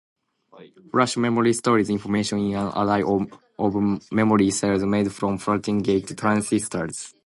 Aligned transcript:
Flash 0.89 1.15
memory 1.17 1.53
stores 1.53 1.91
information 1.91 2.39
in 2.39 2.55
an 2.55 2.73
array 2.75 3.03
of 3.59 4.11
memory 4.11 4.49
cells 4.49 4.83
made 4.83 5.11
from 5.13 5.37
floating-gate 5.37 6.17
transistors. 6.17 7.13